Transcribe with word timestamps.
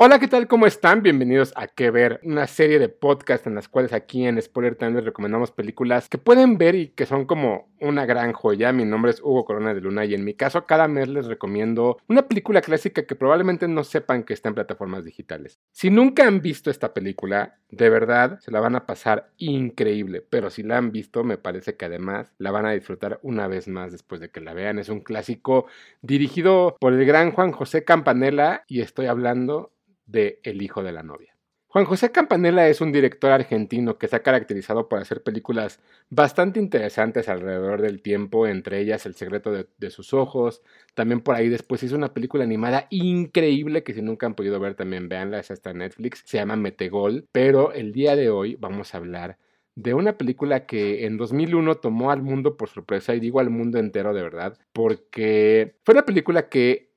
Hola, 0.00 0.20
¿qué 0.20 0.28
tal? 0.28 0.46
¿Cómo 0.46 0.66
están? 0.66 1.02
Bienvenidos 1.02 1.52
a 1.56 1.66
Que 1.66 1.90
Ver, 1.90 2.20
una 2.22 2.46
serie 2.46 2.78
de 2.78 2.88
podcasts 2.88 3.48
en 3.48 3.56
las 3.56 3.68
cuales 3.68 3.92
aquí 3.92 4.24
en 4.26 4.40
Spoiler 4.40 4.76
Time 4.76 4.92
les 4.92 5.04
recomendamos 5.04 5.50
películas 5.50 6.08
que 6.08 6.18
pueden 6.18 6.56
ver 6.56 6.76
y 6.76 6.90
que 6.90 7.04
son 7.04 7.26
como 7.26 7.68
una 7.80 8.06
gran 8.06 8.32
joya. 8.32 8.72
Mi 8.72 8.84
nombre 8.84 9.10
es 9.10 9.20
Hugo 9.20 9.44
Corona 9.44 9.74
de 9.74 9.80
Luna 9.80 10.04
y 10.04 10.14
en 10.14 10.24
mi 10.24 10.34
caso 10.34 10.66
cada 10.66 10.86
mes 10.86 11.08
les 11.08 11.26
recomiendo 11.26 11.98
una 12.06 12.28
película 12.28 12.60
clásica 12.60 13.06
que 13.06 13.16
probablemente 13.16 13.66
no 13.66 13.82
sepan 13.82 14.22
que 14.22 14.34
está 14.34 14.50
en 14.50 14.54
plataformas 14.54 15.04
digitales. 15.04 15.58
Si 15.72 15.90
nunca 15.90 16.28
han 16.28 16.42
visto 16.42 16.70
esta 16.70 16.94
película, 16.94 17.58
de 17.68 17.90
verdad 17.90 18.38
se 18.38 18.52
la 18.52 18.60
van 18.60 18.76
a 18.76 18.86
pasar 18.86 19.32
increíble, 19.36 20.24
pero 20.30 20.48
si 20.50 20.62
la 20.62 20.78
han 20.78 20.92
visto 20.92 21.24
me 21.24 21.38
parece 21.38 21.76
que 21.76 21.86
además 21.86 22.32
la 22.38 22.52
van 22.52 22.66
a 22.66 22.70
disfrutar 22.70 23.18
una 23.22 23.48
vez 23.48 23.66
más 23.66 23.90
después 23.90 24.20
de 24.20 24.30
que 24.30 24.40
la 24.40 24.54
vean. 24.54 24.78
Es 24.78 24.90
un 24.90 25.00
clásico 25.00 25.66
dirigido 26.02 26.76
por 26.78 26.92
el 26.92 27.04
gran 27.04 27.32
Juan 27.32 27.50
José 27.50 27.82
Campanella 27.82 28.62
y 28.68 28.80
estoy 28.80 29.06
hablando 29.06 29.72
de 30.08 30.40
El 30.42 30.60
hijo 30.62 30.82
de 30.82 30.92
la 30.92 31.04
novia. 31.04 31.38
Juan 31.70 31.84
José 31.84 32.10
Campanella 32.10 32.66
es 32.66 32.80
un 32.80 32.92
director 32.92 33.30
argentino 33.30 33.98
que 33.98 34.08
se 34.08 34.16
ha 34.16 34.22
caracterizado 34.22 34.88
por 34.88 35.00
hacer 35.00 35.22
películas 35.22 35.80
bastante 36.08 36.58
interesantes 36.58 37.28
alrededor 37.28 37.82
del 37.82 38.00
tiempo, 38.00 38.46
entre 38.46 38.80
ellas 38.80 39.04
El 39.04 39.14
secreto 39.14 39.52
de, 39.52 39.90
sus 39.90 40.14
ojos. 40.14 40.62
También 40.94 41.20
por 41.20 41.34
ahí 41.34 41.50
después 41.50 41.82
hizo 41.82 41.94
una 41.94 42.14
película 42.14 42.44
animada 42.44 42.86
increíble 42.88 43.82
que 43.82 43.92
si 43.92 44.00
nunca 44.00 44.24
han 44.24 44.34
podido 44.34 44.58
ver 44.58 44.76
también 44.76 45.10
véanla, 45.10 45.40
es 45.40 45.50
hasta 45.50 45.74
Netflix, 45.74 46.22
se 46.24 46.38
llama 46.38 46.56
Metegol. 46.56 47.28
Pero 47.32 47.72
el 47.74 47.92
día 47.92 48.16
de 48.16 48.30
hoy 48.30 48.56
vamos 48.58 48.94
a 48.94 48.98
hablar 48.98 49.36
de 49.74 49.92
una 49.92 50.16
película 50.16 50.64
que 50.64 51.04
en 51.04 51.18
2001 51.18 51.76
tomó 51.76 52.10
al 52.10 52.22
mundo 52.22 52.56
por 52.56 52.70
sorpresa, 52.70 53.14
y 53.14 53.20
digo 53.20 53.40
al 53.40 53.50
mundo 53.50 53.78
entero 53.78 54.14
de 54.14 54.22
verdad, 54.22 54.58
porque 54.72 55.76
fue 55.84 55.94
una 55.94 56.04
película 56.04 56.48
que 56.48 56.87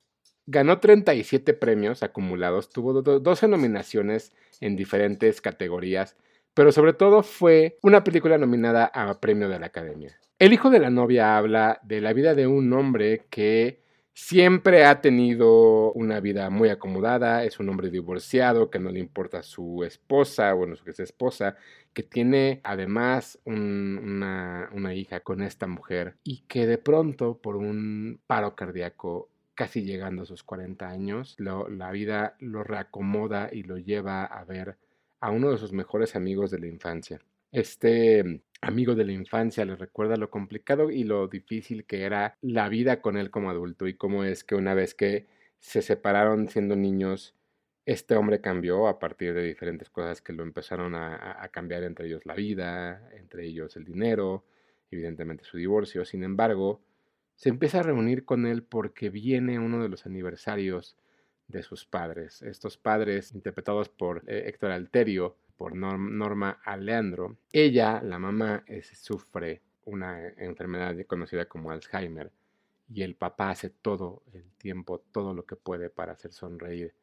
Ganó 0.53 0.81
37 0.81 1.53
premios 1.53 2.03
acumulados, 2.03 2.69
tuvo 2.69 3.01
12 3.01 3.47
nominaciones 3.47 4.33
en 4.59 4.75
diferentes 4.75 5.39
categorías, 5.39 6.17
pero 6.53 6.73
sobre 6.73 6.91
todo 6.91 7.23
fue 7.23 7.77
una 7.81 8.03
película 8.03 8.37
nominada 8.37 8.91
a 8.93 9.21
Premio 9.21 9.47
de 9.47 9.59
la 9.59 9.67
Academia. 9.67 10.19
El 10.39 10.51
hijo 10.51 10.69
de 10.69 10.79
la 10.79 10.89
novia 10.89 11.37
habla 11.37 11.79
de 11.83 12.01
la 12.01 12.11
vida 12.11 12.35
de 12.35 12.47
un 12.47 12.73
hombre 12.73 13.27
que 13.29 13.79
siempre 14.13 14.83
ha 14.83 14.99
tenido 14.99 15.93
una 15.93 16.19
vida 16.19 16.49
muy 16.49 16.67
acomodada, 16.67 17.45
es 17.45 17.61
un 17.61 17.69
hombre 17.69 17.89
divorciado, 17.89 18.69
que 18.69 18.79
no 18.79 18.91
le 18.91 18.99
importa 18.99 19.43
su 19.43 19.85
esposa, 19.85 20.51
bueno, 20.51 20.75
su 20.75 21.01
esposa, 21.01 21.55
que 21.93 22.03
tiene 22.03 22.59
además 22.65 23.39
una, 23.45 24.69
una 24.73 24.93
hija 24.95 25.21
con 25.21 25.41
esta 25.41 25.65
mujer 25.65 26.17
y 26.25 26.41
que 26.49 26.67
de 26.67 26.77
pronto 26.77 27.37
por 27.37 27.55
un 27.55 28.19
paro 28.27 28.53
cardíaco 28.53 29.29
casi 29.55 29.83
llegando 29.83 30.23
a 30.23 30.25
sus 30.25 30.43
40 30.43 30.89
años, 30.89 31.35
la 31.39 31.91
vida 31.91 32.35
lo 32.39 32.63
reacomoda 32.63 33.49
y 33.51 33.63
lo 33.63 33.77
lleva 33.77 34.25
a 34.25 34.43
ver 34.45 34.77
a 35.19 35.29
uno 35.31 35.51
de 35.51 35.57
sus 35.57 35.71
mejores 35.71 36.15
amigos 36.15 36.51
de 36.51 36.59
la 36.59 36.67
infancia. 36.67 37.21
Este 37.51 38.41
amigo 38.61 38.95
de 38.95 39.05
la 39.05 39.11
infancia 39.11 39.65
le 39.65 39.75
recuerda 39.75 40.15
lo 40.15 40.29
complicado 40.29 40.89
y 40.89 41.03
lo 41.03 41.27
difícil 41.27 41.85
que 41.85 42.03
era 42.03 42.37
la 42.41 42.69
vida 42.69 43.01
con 43.01 43.17
él 43.17 43.29
como 43.29 43.49
adulto 43.49 43.87
y 43.87 43.95
cómo 43.95 44.23
es 44.23 44.43
que 44.43 44.55
una 44.55 44.73
vez 44.73 44.95
que 44.95 45.27
se 45.59 45.81
separaron 45.81 46.47
siendo 46.47 46.75
niños, 46.75 47.35
este 47.85 48.15
hombre 48.15 48.41
cambió 48.41 48.87
a 48.87 48.99
partir 48.99 49.33
de 49.33 49.43
diferentes 49.43 49.89
cosas 49.89 50.21
que 50.21 50.33
lo 50.33 50.43
empezaron 50.43 50.95
a, 50.95 51.43
a 51.43 51.49
cambiar, 51.49 51.83
entre 51.83 52.07
ellos 52.07 52.25
la 52.25 52.35
vida, 52.35 53.09
entre 53.15 53.45
ellos 53.45 53.75
el 53.75 53.83
dinero, 53.83 54.45
evidentemente 54.89 55.43
su 55.43 55.57
divorcio. 55.57 56.05
Sin 56.05 56.23
embargo, 56.23 56.81
se 57.41 57.49
empieza 57.49 57.79
a 57.79 57.83
reunir 57.83 58.23
con 58.23 58.45
él 58.45 58.61
porque 58.61 59.09
viene 59.09 59.57
uno 59.57 59.81
de 59.81 59.89
los 59.89 60.05
aniversarios 60.05 60.95
de 61.47 61.63
sus 61.63 61.87
padres. 61.87 62.43
Estos 62.43 62.77
padres, 62.77 63.33
interpretados 63.33 63.89
por 63.89 64.21
eh, 64.27 64.43
Héctor 64.45 64.69
Alterio, 64.69 65.37
por 65.57 65.75
Norma 65.75 66.61
Aleandro, 66.63 67.37
ella, 67.51 67.99
la 68.03 68.19
mamá, 68.19 68.63
sufre 68.93 69.63
una 69.85 70.27
enfermedad 70.37 70.95
conocida 71.07 71.45
como 71.45 71.71
Alzheimer 71.71 72.31
y 72.87 73.01
el 73.01 73.15
papá 73.15 73.49
hace 73.49 73.71
todo 73.71 74.21
el 74.33 74.51
tiempo, 74.59 74.99
todo 75.11 75.33
lo 75.33 75.43
que 75.43 75.55
puede 75.55 75.89
para 75.89 76.11
hacer 76.11 76.33
sonreír 76.33 76.93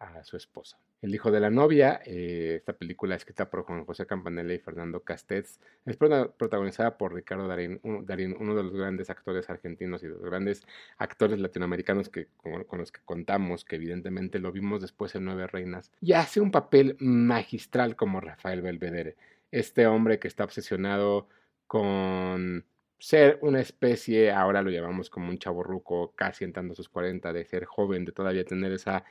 a 0.00 0.22
su 0.22 0.36
esposa. 0.36 0.78
El 1.00 1.14
hijo 1.14 1.30
de 1.30 1.38
la 1.38 1.48
novia, 1.48 2.00
eh, 2.04 2.54
esta 2.56 2.72
película 2.72 3.14
escrita 3.14 3.48
por 3.48 3.62
Juan 3.62 3.84
José 3.84 4.04
Campanella 4.04 4.52
y 4.52 4.58
Fernando 4.58 5.00
Castets, 5.04 5.60
es 5.86 5.96
protagonizada 5.96 6.98
por 6.98 7.14
Ricardo 7.14 7.46
Darín, 7.46 7.80
uno 7.84 8.54
de 8.54 8.62
los 8.64 8.72
grandes 8.74 9.08
actores 9.08 9.48
argentinos 9.48 10.02
y 10.02 10.08
de 10.08 10.14
los 10.14 10.22
grandes 10.22 10.66
actores 10.96 11.38
latinoamericanos 11.38 12.08
que, 12.08 12.26
con, 12.36 12.64
con, 12.64 12.80
los 12.80 12.90
que 12.90 13.00
contamos, 13.04 13.64
que 13.64 13.76
evidentemente 13.76 14.40
lo 14.40 14.50
vimos 14.50 14.80
después 14.80 15.14
en 15.14 15.24
Nueve 15.24 15.46
Reinas, 15.46 15.92
y 16.00 16.14
hace 16.14 16.40
un 16.40 16.50
papel 16.50 16.96
magistral 16.98 17.94
como 17.94 18.20
Rafael 18.20 18.60
Belvedere, 18.60 19.16
este 19.52 19.86
hombre 19.86 20.18
que 20.18 20.26
está 20.26 20.42
obsesionado 20.42 21.28
con 21.68 22.64
ser 22.98 23.38
una 23.42 23.60
especie, 23.60 24.30
ahora 24.32 24.62
lo 24.62 24.70
llamamos 24.70 25.10
como 25.10 25.28
un 25.30 25.38
chavo 25.38 25.62
ruco, 25.62 26.12
casi 26.16 26.44
entrando 26.44 26.72
a 26.72 26.76
sus 26.76 26.88
40, 26.88 27.32
de 27.32 27.44
ser 27.44 27.64
joven, 27.64 28.04
de 28.04 28.12
todavía 28.12 28.44
tener 28.44 28.72
esa 28.72 29.04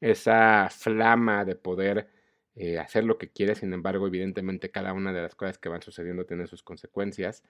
esa 0.00 0.68
flama 0.70 1.44
de 1.44 1.56
poder 1.56 2.08
eh, 2.54 2.78
hacer 2.78 3.04
lo 3.04 3.18
que 3.18 3.30
quiere, 3.30 3.54
sin 3.54 3.72
embargo, 3.72 4.06
evidentemente 4.06 4.70
cada 4.70 4.92
una 4.92 5.12
de 5.12 5.22
las 5.22 5.34
cosas 5.34 5.58
que 5.58 5.68
van 5.68 5.82
sucediendo 5.82 6.24
tiene 6.26 6.46
sus 6.46 6.62
consecuencias. 6.62 7.44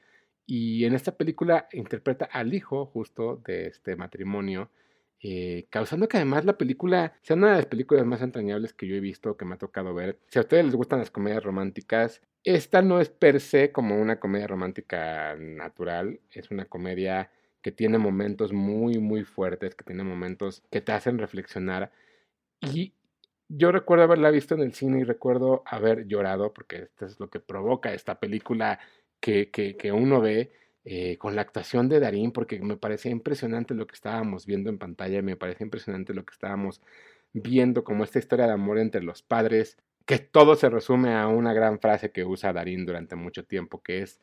Y 0.46 0.84
en 0.84 0.94
esta 0.94 1.16
película 1.16 1.68
interpreta 1.72 2.26
al 2.26 2.54
hijo 2.54 2.86
justo 2.86 3.36
de 3.46 3.66
este 3.66 3.96
matrimonio, 3.96 4.70
eh, 5.20 5.66
causando 5.70 6.08
que 6.08 6.16
además 6.16 6.44
la 6.44 6.56
película 6.56 7.14
sea 7.22 7.36
una 7.36 7.50
de 7.50 7.56
las 7.56 7.66
películas 7.66 8.06
más 8.06 8.22
entrañables 8.22 8.72
que 8.72 8.86
yo 8.86 8.94
he 8.96 9.00
visto, 9.00 9.36
que 9.36 9.44
me 9.44 9.54
ha 9.54 9.58
tocado 9.58 9.94
ver. 9.94 10.18
Si 10.28 10.38
a 10.38 10.42
ustedes 10.42 10.64
les 10.64 10.74
gustan 10.74 11.00
las 11.00 11.10
comedias 11.10 11.42
románticas, 11.42 12.22
esta 12.44 12.82
no 12.82 13.00
es 13.00 13.08
per 13.10 13.40
se 13.40 13.72
como 13.72 14.00
una 14.00 14.20
comedia 14.20 14.46
romántica 14.46 15.36
natural, 15.36 16.20
es 16.30 16.50
una 16.50 16.64
comedia 16.66 17.30
que 17.62 17.72
tiene 17.72 17.98
momentos 17.98 18.52
muy, 18.52 18.98
muy 18.98 19.24
fuertes, 19.24 19.74
que 19.74 19.84
tiene 19.84 20.04
momentos 20.04 20.62
que 20.70 20.80
te 20.80 20.92
hacen 20.92 21.18
reflexionar. 21.18 21.92
Y 22.60 22.94
yo 23.48 23.72
recuerdo 23.72 24.04
haberla 24.04 24.30
visto 24.30 24.54
en 24.54 24.62
el 24.62 24.74
cine 24.74 25.00
y 25.00 25.04
recuerdo 25.04 25.62
haber 25.66 26.06
llorado, 26.06 26.52
porque 26.52 26.82
esto 26.82 27.06
es 27.06 27.18
lo 27.20 27.28
que 27.28 27.40
provoca 27.40 27.92
esta 27.92 28.20
película 28.20 28.78
que, 29.20 29.50
que, 29.50 29.76
que 29.76 29.92
uno 29.92 30.20
ve 30.20 30.52
eh, 30.84 31.18
con 31.18 31.34
la 31.36 31.42
actuación 31.42 31.88
de 31.88 32.00
Darín, 32.00 32.32
porque 32.32 32.60
me 32.60 32.76
parecía 32.76 33.10
impresionante 33.10 33.74
lo 33.74 33.86
que 33.86 33.94
estábamos 33.94 34.46
viendo 34.46 34.70
en 34.70 34.78
pantalla, 34.78 35.20
me 35.22 35.36
parecía 35.36 35.64
impresionante 35.64 36.14
lo 36.14 36.24
que 36.24 36.32
estábamos 36.32 36.80
viendo, 37.32 37.84
como 37.84 38.04
esta 38.04 38.18
historia 38.18 38.46
de 38.46 38.52
amor 38.52 38.78
entre 38.78 39.02
los 39.02 39.22
padres, 39.22 39.76
que 40.08 40.18
todo 40.18 40.56
se 40.56 40.70
resume 40.70 41.14
a 41.14 41.28
una 41.28 41.52
gran 41.52 41.80
frase 41.80 42.10
que 42.10 42.24
usa 42.24 42.54
Darín 42.54 42.86
durante 42.86 43.14
mucho 43.14 43.44
tiempo, 43.44 43.82
que 43.82 44.00
es, 44.00 44.18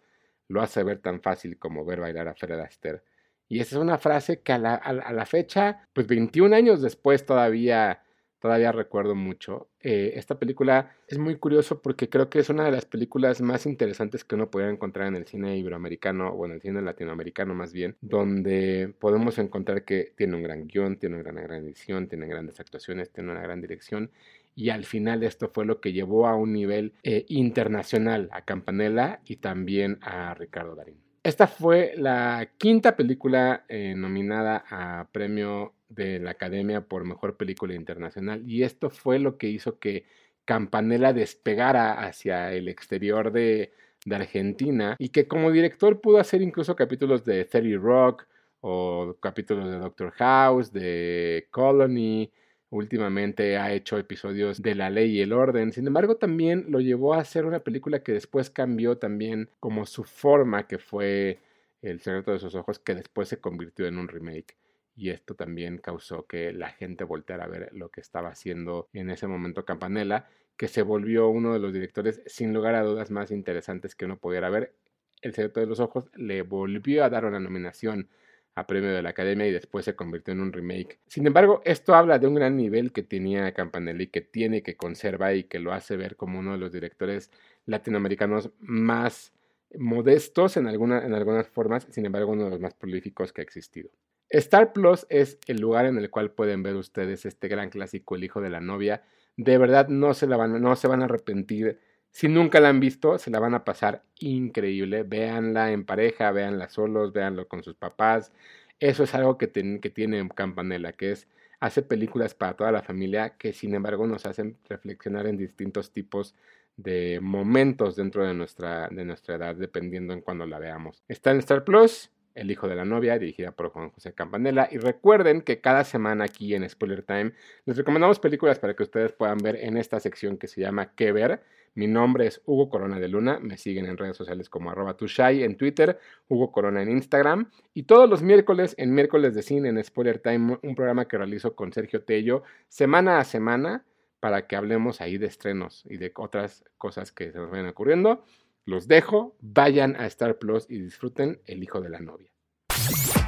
lo 0.48 0.64
hace 0.64 0.84
ver 0.84 0.98
tan 0.98 1.22
fácil 1.22 1.60
como 1.60 1.86
ver 1.86 2.00
bailar 2.00 2.28
a 2.28 2.34
Fred 2.34 2.60
Astaire. 2.60 3.04
Y 3.48 3.60
esa 3.60 3.76
es 3.76 3.82
una 3.84 4.00
frase 4.00 4.42
que 4.42 4.52
a 4.52 4.58
la, 4.58 4.74
a 4.74 5.14
la 5.14 5.26
fecha, 5.28 5.88
pues 5.94 6.08
21 6.08 6.56
años 6.56 6.82
después 6.82 7.24
todavía 7.24 8.02
todavía 8.46 8.72
recuerdo 8.72 9.16
mucho. 9.16 9.70
Eh, 9.80 10.14
esta 10.18 10.38
película 10.38 10.96
es 11.08 11.18
muy 11.18 11.36
curioso 11.38 11.82
porque 11.82 12.10
creo 12.10 12.30
que 12.30 12.38
es 12.38 12.50
una 12.52 12.64
de 12.64 12.72
las 12.72 12.86
películas 12.86 13.42
más 13.42 13.66
interesantes 13.66 14.24
que 14.24 14.36
uno 14.36 14.52
puede 14.52 14.70
encontrar 14.70 15.08
en 15.08 15.16
el 15.16 15.26
cine 15.26 15.58
iberoamericano 15.58 16.30
o 16.30 16.46
en 16.46 16.52
el 16.52 16.62
cine 16.62 16.84
latinoamericano 16.84 17.56
más 17.56 17.74
bien, 17.74 17.98
donde 18.02 18.94
podemos 19.00 19.40
encontrar 19.40 19.84
que 19.84 20.14
tiene 20.16 20.36
un 20.36 20.44
gran 20.44 20.68
guion, 20.68 20.98
tiene 20.98 21.20
una 21.20 21.42
gran, 21.42 21.64
edición, 21.66 22.08
tiene 22.08 22.28
grandes 22.28 22.60
actuaciones, 22.60 23.10
tiene 23.12 23.32
una 23.32 23.42
gran 23.42 23.62
dirección 23.62 24.12
y 24.56 24.70
al 24.70 24.86
final 24.86 25.24
esto 25.24 25.50
fue 25.50 25.66
lo 25.66 25.82
que 25.82 25.92
llevó 25.92 26.28
a 26.28 26.36
un 26.36 26.54
nivel 26.54 26.94
eh, 27.04 27.26
internacional 27.28 28.30
a 28.32 28.46
Campanella 28.46 29.20
y 29.26 29.36
también 29.38 30.00
a 30.02 30.34
Ricardo 30.34 30.76
Darín. 30.76 31.04
Esta 31.24 31.48
fue 31.48 31.94
la 31.98 32.52
quinta 32.58 32.96
película 32.96 33.66
eh, 33.68 33.94
nominada 33.96 34.64
a 34.70 35.10
premio 35.12 35.74
de 35.90 36.20
la 36.20 36.32
Academia 36.32 36.82
por 36.82 37.04
Mejor 37.04 37.36
Película 37.36 37.76
Internacional 37.76 38.44
y 38.50 38.64
esto 38.64 38.90
fue 38.90 39.20
lo 39.20 39.38
que 39.38 39.50
hizo 39.50 39.80
que 39.80 40.06
Campanella 40.46 41.14
despegara 41.14 42.06
hacia 42.06 42.54
el 42.54 42.70
exterior 42.70 43.32
de, 43.32 43.74
de 44.06 44.16
Argentina 44.16 44.96
y 45.00 45.10
que 45.10 45.28
como 45.28 45.52
director 45.52 46.00
pudo 46.00 46.20
hacer 46.20 46.42
incluso 46.42 46.76
capítulos 46.76 47.26
de 47.26 47.44
30 47.44 47.80
Rock 47.80 48.28
o 48.62 49.16
capítulos 49.20 49.70
de 49.70 49.78
Doctor 49.78 50.12
House, 50.12 50.72
de 50.72 51.48
Colony, 51.52 52.32
últimamente 52.76 53.58
ha 53.58 53.72
hecho 53.72 53.98
episodios 53.98 54.62
de 54.62 54.76
La 54.76 54.90
Ley 54.90 55.18
y 55.18 55.22
el 55.22 55.34
Orden. 55.34 55.72
Sin 55.72 55.88
embargo, 55.88 56.18
también 56.18 56.66
lo 56.70 56.80
llevó 56.82 57.14
a 57.14 57.20
hacer 57.20 57.46
una 57.46 57.60
película 57.60 58.04
que 58.04 58.12
después 58.12 58.50
cambió 58.50 58.98
también 58.98 59.50
como 59.60 59.86
su 59.86 60.04
forma, 60.04 60.68
que 60.68 60.78
fue 60.78 61.40
El 61.82 62.00
secreto 62.02 62.32
de 62.32 62.40
sus 62.40 62.56
ojos, 62.56 62.80
que 62.80 62.96
después 62.96 63.30
se 63.30 63.40
convirtió 63.40 63.86
en 63.88 63.98
un 63.98 64.08
remake. 64.08 64.58
Y 64.96 65.10
esto 65.10 65.36
también 65.36 65.78
causó 65.78 66.26
que 66.26 66.54
la 66.54 66.70
gente 66.70 67.04
volteara 67.04 67.46
a 67.46 67.48
ver 67.48 67.70
lo 67.74 67.90
que 67.90 68.02
estaba 68.02 68.30
haciendo 68.30 68.90
en 68.94 69.10
ese 69.10 69.28
momento 69.28 69.66
Campanella, 69.66 70.28
que 70.58 70.68
se 70.68 70.82
volvió 70.82 71.30
uno 71.30 71.54
de 71.54 71.60
los 71.60 71.74
directores 71.74 72.22
sin 72.26 72.54
lugar 72.54 72.76
a 72.76 72.84
dudas 72.84 73.12
más 73.12 73.32
interesantes 73.32 73.96
que 73.96 74.06
uno 74.06 74.18
pudiera 74.18 74.50
ver. 74.50 74.74
El 75.22 75.34
secreto 75.34 75.60
de 75.60 75.66
los 75.66 75.80
ojos 75.80 76.10
le 76.16 76.42
volvió 76.44 77.04
a 77.04 77.10
dar 77.10 77.26
una 77.26 77.40
nominación 77.40 78.10
a 78.56 78.66
premio 78.66 78.92
de 78.92 79.02
la 79.02 79.10
Academia 79.10 79.48
y 79.48 79.52
después 79.52 79.86
se 79.86 79.96
convirtió 79.96 80.34
en 80.34 80.40
un 80.40 80.54
remake. 80.54 81.00
Sin 81.08 81.28
embargo, 81.28 81.62
esto 81.66 81.94
habla 81.94 82.20
de 82.20 82.28
un 82.28 82.36
gran 82.36 82.56
nivel 82.56 82.94
que 82.94 83.04
tenía 83.04 83.54
Campanelli, 83.54 84.08
que 84.08 84.22
tiene, 84.22 84.64
que 84.64 84.78
conserva 84.78 85.34
y 85.34 85.44
que 85.44 85.60
lo 85.60 85.74
hace 85.74 85.98
ver 85.98 86.16
como 86.16 86.40
uno 86.40 86.54
de 86.54 86.58
los 86.58 86.72
directores 86.72 87.32
latinoamericanos 87.66 88.52
más 88.60 89.34
modestos 89.78 90.56
en, 90.56 90.68
en 90.68 91.14
algunas 91.14 91.48
formas, 91.50 91.86
sin 91.90 92.06
embargo 92.06 92.32
uno 92.32 92.46
de 92.46 92.52
los 92.52 92.60
más 92.62 92.74
prolíficos 92.74 93.34
que 93.34 93.42
ha 93.42 93.44
existido. 93.44 93.90
Star 94.30 94.74
Plus 94.74 95.06
es 95.10 95.38
el 95.48 95.58
lugar 95.58 95.86
en 95.86 95.98
el 95.98 96.10
cual 96.10 96.32
pueden 96.32 96.64
ver 96.64 96.76
ustedes 96.76 97.26
este 97.26 97.48
gran 97.48 97.70
clásico, 97.70 98.16
El 98.16 98.24
hijo 98.24 98.42
de 98.42 98.50
la 98.50 98.60
novia. 98.60 99.04
De 99.38 99.58
verdad 99.58 99.88
no 99.90 100.14
se, 100.14 100.26
van, 100.26 100.62
no 100.62 100.76
se 100.76 100.88
van 100.88 101.02
a 101.02 101.06
arrepentir. 101.06 101.80
Si 102.16 102.30
nunca 102.30 102.62
la 102.62 102.70
han 102.70 102.80
visto, 102.80 103.18
se 103.18 103.30
la 103.30 103.42
van 103.42 103.56
a 103.56 103.66
pasar 103.66 104.02
increíble. 104.20 105.04
Véanla 105.04 105.74
en 105.74 105.84
pareja, 105.84 106.32
véanla 106.32 106.70
solos, 106.70 107.12
véanlo 107.12 107.50
con 107.50 107.62
sus 107.62 107.76
papás. 107.76 108.32
Eso 108.80 109.04
es 109.04 109.14
algo 109.14 109.38
que, 109.38 109.52
que 109.52 109.90
tiene 109.90 110.26
Campanella, 110.30 110.94
que 110.94 111.12
es 111.12 111.28
hace 111.60 111.82
películas 111.82 112.34
para 112.34 112.56
toda 112.56 112.72
la 112.72 112.84
familia 112.84 113.36
que 113.38 113.52
sin 113.52 113.76
embargo 113.76 114.08
nos 114.08 114.26
hacen 114.26 114.58
reflexionar 114.70 115.28
en 115.28 115.36
distintos 115.36 115.92
tipos 115.92 116.36
de 116.78 117.20
momentos 117.22 117.98
dentro 117.98 118.26
de 118.26 118.34
nuestra, 118.34 118.88
de 118.88 119.04
nuestra 119.04 119.36
edad, 119.36 119.56
dependiendo 119.56 120.14
en 120.14 120.22
cuando 120.22 120.46
la 120.46 120.58
veamos. 120.58 121.04
Está 121.10 121.32
en 121.32 121.40
Star 121.40 121.66
Plus, 121.66 122.12
El 122.36 122.52
hijo 122.52 122.68
de 122.68 122.76
la 122.76 122.86
novia, 122.86 123.18
dirigida 123.18 123.52
por 123.52 123.70
Juan 123.70 123.90
José 123.90 124.14
Campanella. 124.14 124.68
Y 124.70 124.78
recuerden 124.78 125.42
que 125.42 125.62
cada 125.62 125.84
semana 125.84 126.26
aquí 126.26 126.54
en 126.54 126.70
Spoiler 126.70 127.02
Time 127.02 127.32
les 127.66 127.78
recomendamos 127.78 128.20
películas 128.20 128.60
para 128.60 128.76
que 128.76 128.84
ustedes 128.84 129.14
puedan 129.14 129.38
ver 129.40 129.56
en 129.56 129.78
esta 129.78 130.00
sección 130.00 130.38
que 130.38 130.48
se 130.48 130.62
llama 130.62 130.94
¿Qué 130.96 131.12
ver? 131.12 131.42
Mi 131.76 131.88
nombre 131.88 132.28
es 132.28 132.42
Hugo 132.46 132.70
Corona 132.70 133.00
de 133.00 133.10
Luna. 133.10 133.40
Me 133.42 133.58
siguen 133.58 133.86
en 133.86 133.98
redes 133.98 134.16
sociales 134.16 134.50
como 134.50 134.72
arroba 134.72 134.96
tushai 134.96 135.44
en 135.44 135.58
Twitter, 135.58 136.00
Hugo 136.30 136.52
Corona 136.52 136.82
en 136.82 136.90
Instagram. 136.90 137.52
Y 137.74 137.84
todos 137.84 138.10
los 138.10 138.22
miércoles 138.22 138.76
en 138.78 138.94
miércoles 138.94 139.36
de 139.36 139.42
cine 139.42 139.70
en 139.70 139.84
Spoiler 139.84 140.20
Time, 140.20 140.58
un 140.62 140.76
programa 140.76 141.08
que 141.08 141.18
realizo 141.18 141.56
con 141.56 141.74
Sergio 141.74 142.04
Tello 142.04 142.44
semana 142.70 143.20
a 143.20 143.26
semana 143.26 143.86
para 144.22 144.48
que 144.48 144.56
hablemos 144.56 145.02
ahí 145.02 145.18
de 145.18 145.28
estrenos 145.28 145.84
y 145.86 145.98
de 145.98 146.12
otras 146.16 146.64
cosas 146.78 147.12
que 147.12 147.32
se 147.32 147.38
nos 147.38 147.52
vayan 147.52 147.68
ocurriendo. 147.68 148.24
Los 148.68 148.88
dejo, 148.88 149.38
vayan 149.42 149.96
a 149.96 150.08
Star 150.08 150.40
Plus 150.40 150.66
y 150.68 150.80
disfruten 150.80 151.40
El 151.46 151.62
hijo 151.62 151.82
de 151.82 151.90
la 151.90 152.00
novia. 152.00 152.32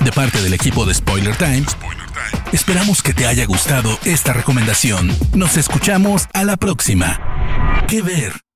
De 0.04 0.12
parte 0.12 0.42
del 0.42 0.54
equipo 0.54 0.84
de 0.84 0.96
Spoiler 0.96 1.36
Times, 1.36 1.78
esperamos 2.52 3.04
que 3.04 3.14
te 3.14 3.28
haya 3.28 3.46
gustado 3.46 3.90
esta 4.04 4.34
recomendación. 4.34 5.10
Nos 5.36 5.58
escuchamos 5.58 6.26
a 6.34 6.44
la 6.44 6.58
próxima. 6.58 7.86
¿Qué 7.88 8.02
ver? 8.02 8.47